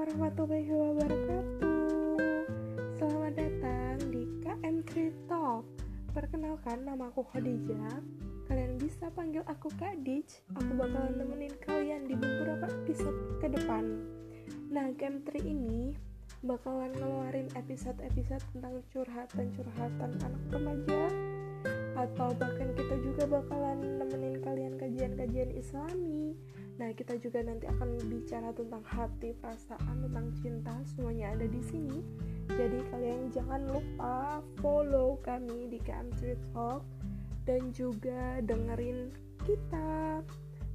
[0.00, 1.76] Warahmatullahi wabarakatuh.
[2.96, 5.68] Selamat datang di KM3 Talk.
[6.16, 8.00] Perkenalkan nama aku Khadijah.
[8.48, 10.24] Kalian bisa panggil aku Kak Dij
[10.56, 14.00] Aku bakalan nemenin kalian di beberapa episode ke depan.
[14.72, 15.92] Nah KM3 ini
[16.48, 21.12] bakalan ngeluarin episode-episode tentang curhatan-curhatan anak remaja
[22.00, 26.40] Atau bahkan kita juga bakalan nemenin kalian kajian-kajian islami
[26.80, 32.00] Nah, kita juga nanti akan bicara tentang hati, perasaan, tentang cinta, semuanya ada di sini.
[32.48, 36.80] Jadi kalian jangan lupa follow kami di KM3 Talk
[37.44, 39.12] dan juga dengerin
[39.44, 40.24] kita.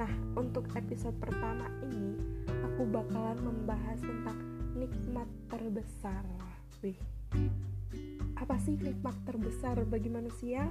[0.00, 2.16] Nah, untuk episode pertama ini
[2.48, 4.40] aku bakalan membahas tentang
[4.72, 6.24] nikmat terbesar.
[6.80, 6.96] Wih.
[8.40, 10.64] Apa sih nikmat terbesar bagi manusia?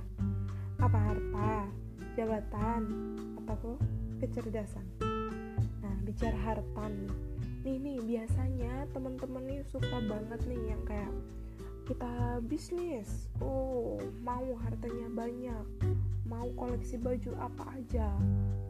[0.81, 1.69] Apa harta,
[2.17, 2.81] jabatan,
[3.45, 3.77] atau
[4.17, 5.08] kecerdasan?
[6.09, 7.13] Bicara harta nih.
[7.61, 11.13] Nih nih biasanya teman-teman nih suka banget nih yang kayak
[11.85, 13.29] kita bisnis.
[13.37, 15.65] Oh mau hartanya banyak.
[16.25, 18.09] Mau koleksi baju apa aja.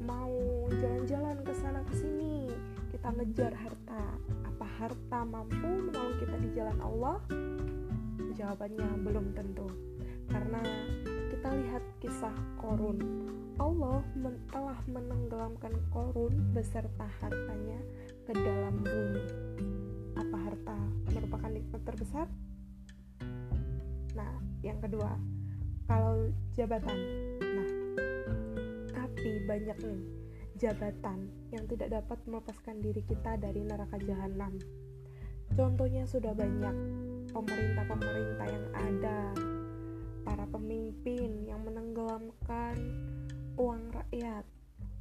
[0.04, 2.52] Mau jalan-jalan ke sana ke sini.
[2.92, 4.04] Kita ngejar harta.
[4.44, 7.24] Apa harta mampu menolong kita di jalan Allah?
[8.36, 9.68] Jawabannya belum tentu.
[10.28, 10.60] Karena
[11.32, 13.00] kita lihat kisah Korun
[13.60, 17.80] Allah men telah menenggelamkan korun beserta hartanya
[18.24, 19.26] ke dalam bumi.
[20.16, 20.80] Apa harta
[21.12, 22.28] merupakan nikmat terbesar?
[24.16, 25.12] Nah, yang kedua,
[25.92, 26.98] kalau jabatan.
[27.44, 27.70] Nah,
[28.96, 30.02] tapi banyak nih
[30.56, 34.56] jabatan yang tidak dapat melepaskan diri kita dari neraka jahanam.
[35.52, 36.76] Contohnya sudah banyak
[37.36, 39.20] pemerintah-pemerintah yang ada,
[40.24, 42.76] para pemimpin yang menenggelamkan
[43.60, 44.48] uang rakyat,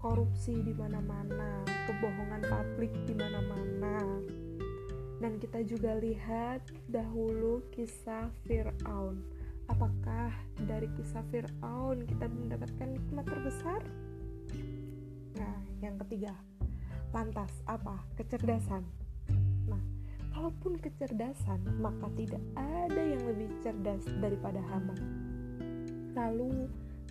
[0.03, 4.19] korupsi di mana-mana, kebohongan publik di mana-mana.
[5.23, 9.23] Dan kita juga lihat dahulu kisah Fir'aun.
[9.71, 10.35] Apakah
[10.67, 13.79] dari kisah Fir'aun kita mendapatkan nikmat terbesar?
[15.39, 16.35] Nah, yang ketiga,
[17.15, 18.03] lantas apa?
[18.19, 18.83] Kecerdasan.
[19.71, 19.83] Nah,
[20.35, 24.99] kalaupun kecerdasan, maka tidak ada yang lebih cerdas daripada Haman.
[26.19, 26.67] Lalu,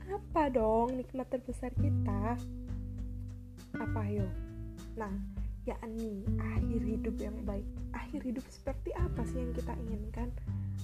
[0.08, 2.40] apa dong nikmat terbesar kita?
[3.76, 4.32] Apa yuk?
[4.96, 5.12] Nah,
[5.68, 7.68] yakni akhir hidup yang baik.
[7.92, 10.32] Akhir hidup seperti apa sih yang kita inginkan?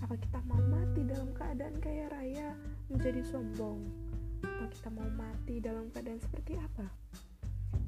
[0.04, 2.52] Apa kita mau mati dalam keadaan kaya raya
[2.92, 3.80] menjadi sombong?
[4.44, 6.92] Atau kita mau mati dalam keadaan seperti apa?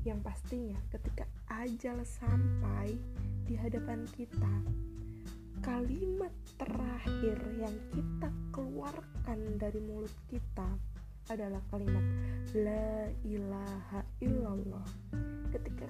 [0.07, 2.95] Yang pastinya ketika ajal sampai
[3.43, 4.55] di hadapan kita,
[5.59, 10.94] kalimat terakhir yang kita keluarkan dari mulut kita
[11.29, 12.05] adalah kalimat
[12.53, 14.87] La ilaha illallah
[15.49, 15.87] Ketika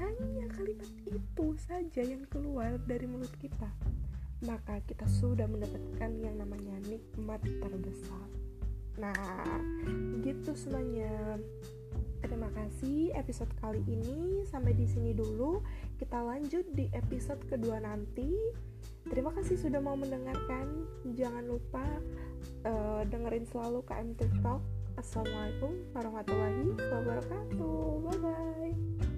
[0.00, 3.68] hanya kalimat itu saja yang keluar dari mulut kita
[4.42, 8.26] Maka kita sudah mendapatkan yang namanya nikmat terbesar
[9.00, 9.14] Nah,
[10.20, 11.38] gitu semuanya
[12.22, 15.58] Terima kasih episode kali ini sampai di sini dulu.
[15.98, 18.30] Kita lanjut di episode kedua nanti.
[19.08, 20.86] Terima kasih sudah mau mendengarkan.
[21.14, 21.82] Jangan lupa
[22.66, 24.60] uh, dengerin selalu KM TikTok.
[25.00, 27.80] Assalamualaikum warahmatullahi wabarakatuh.
[28.06, 29.11] Bye bye.